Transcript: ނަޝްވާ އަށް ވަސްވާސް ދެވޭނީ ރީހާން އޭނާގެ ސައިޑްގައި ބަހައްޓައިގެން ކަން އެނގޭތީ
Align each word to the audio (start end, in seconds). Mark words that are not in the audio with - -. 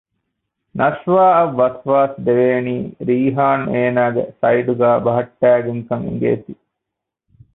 ނަޝްވާ 0.79 1.23
އަށް 1.35 1.55
ވަސްވާސް 1.59 2.15
ދެވޭނީ 2.25 2.75
ރީހާން 3.07 3.65
އޭނާގެ 3.73 4.23
ސައިޑްގައި 4.39 4.99
ބަހައްޓައިގެން 5.05 5.83
ކަން 5.87 6.05
އެނގޭތީ 6.07 6.53